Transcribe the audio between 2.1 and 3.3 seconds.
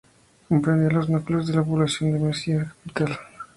de Mecina —capital.